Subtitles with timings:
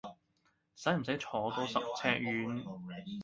[0.75, 2.63] 使唔使坐到十尺遠？